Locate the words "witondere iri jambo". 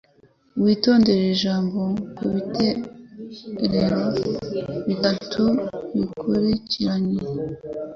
0.63-1.81